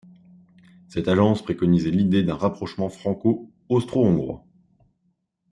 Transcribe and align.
Cette 0.87 1.07
agence 1.07 1.43
préconisait 1.43 1.91
l’idée 1.91 2.23
d’un 2.23 2.33
rapprochement 2.33 2.89
franco-austro-hongrois. 2.89 4.43